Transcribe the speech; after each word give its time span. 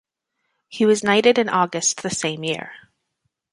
He 0.67 0.87
was 0.87 1.03
knighted 1.03 1.37
in 1.37 1.47
August 1.47 2.01
the 2.01 2.09
same 2.09 2.43
year. 2.43 2.71